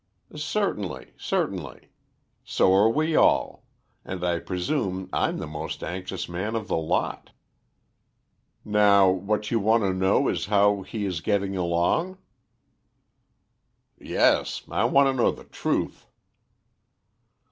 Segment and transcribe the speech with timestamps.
[0.35, 1.89] "Certainly, certainly.
[2.43, 3.67] So are we all,
[4.03, 7.29] and I presume I'm the most anxious man of the lot.
[8.65, 12.17] Now what you want to know is how he is getting along?"
[13.99, 16.07] "Yes; I want to know the truth."